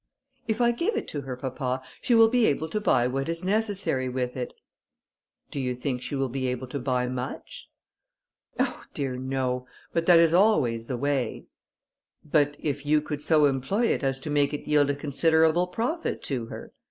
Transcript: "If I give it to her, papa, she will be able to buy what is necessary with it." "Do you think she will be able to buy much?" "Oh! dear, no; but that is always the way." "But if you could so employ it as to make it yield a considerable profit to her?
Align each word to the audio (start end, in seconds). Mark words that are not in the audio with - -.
"If 0.47 0.61
I 0.61 0.71
give 0.71 0.95
it 0.97 1.07
to 1.09 1.21
her, 1.21 1.37
papa, 1.37 1.79
she 2.01 2.15
will 2.15 2.27
be 2.27 2.47
able 2.47 2.67
to 2.69 2.81
buy 2.81 3.05
what 3.05 3.29
is 3.29 3.43
necessary 3.43 4.09
with 4.09 4.35
it." 4.35 4.51
"Do 5.51 5.59
you 5.59 5.75
think 5.75 6.01
she 6.01 6.15
will 6.15 6.27
be 6.27 6.47
able 6.47 6.65
to 6.69 6.79
buy 6.79 7.05
much?" 7.07 7.69
"Oh! 8.59 8.83
dear, 8.95 9.15
no; 9.15 9.67
but 9.93 10.07
that 10.07 10.17
is 10.17 10.33
always 10.33 10.87
the 10.87 10.97
way." 10.97 11.45
"But 12.25 12.57
if 12.63 12.83
you 12.83 12.99
could 12.99 13.21
so 13.21 13.45
employ 13.45 13.89
it 13.89 14.01
as 14.01 14.17
to 14.21 14.31
make 14.31 14.55
it 14.55 14.67
yield 14.67 14.89
a 14.89 14.95
considerable 14.95 15.67
profit 15.67 16.23
to 16.23 16.47
her? 16.47 16.73